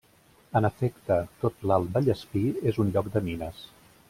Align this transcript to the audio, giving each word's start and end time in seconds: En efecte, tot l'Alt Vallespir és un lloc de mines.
En 0.59 0.67
efecte, 0.69 1.17
tot 1.45 1.61
l'Alt 1.73 1.93
Vallespir 1.99 2.45
és 2.73 2.81
un 2.85 2.93
lloc 2.97 3.13
de 3.19 3.27
mines. 3.31 3.63